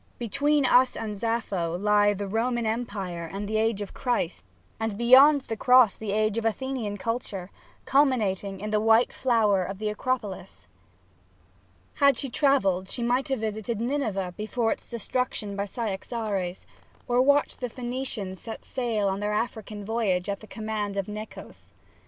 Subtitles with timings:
[0.17, 4.43] Between us and Sappho lie the Roman Empire and the age of Christ,
[4.79, 7.51] and beyond 5 SAPPHO the cross the age of Athenian culture,
[7.85, 10.65] culmir>ating in the white flower of the Acropolis.
[11.97, 16.65] Had she travelled she might have visited Nineveh before its destruction by Cyaxares,
[17.07, 21.73] or watched the Phoenicians set sail on their African voyage at the command of Nechos.